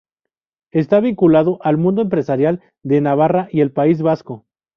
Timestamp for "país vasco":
3.71-4.47